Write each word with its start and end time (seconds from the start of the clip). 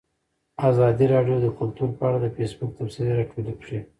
ازادي 0.69 1.05
راډیو 1.13 1.37
د 1.41 1.47
کلتور 1.57 1.89
په 1.97 2.03
اړه 2.09 2.17
د 2.21 2.27
فیسبوک 2.35 2.71
تبصرې 2.77 3.11
راټولې 3.19 3.53
کړي. 3.61 3.79